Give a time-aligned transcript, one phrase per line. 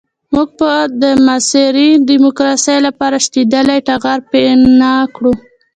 [0.33, 5.33] موږ به د معاصرې ديموکراسۍ لپاره شلېدلی ټغر پينه کړو.